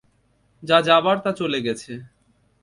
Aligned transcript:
যা 0.63 0.77
যাবার 0.81 1.17
তা 1.23 1.31
চলে 1.31 1.59
গেছে। 1.61 1.93